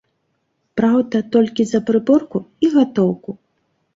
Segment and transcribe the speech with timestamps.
[0.79, 2.37] Праўда, толькі за прыборку
[2.69, 3.31] і гатоўку.